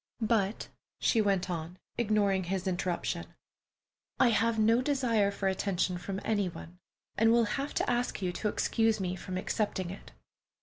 [0.19, 0.69] "But,"
[0.99, 3.35] she went on, ignoring his interruption,
[4.19, 6.79] "I have no desire for attention from any one,
[7.19, 10.11] and will have to ask you to excuse me from accepting it."